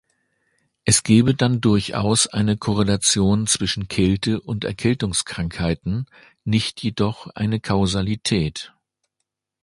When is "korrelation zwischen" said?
2.57-3.87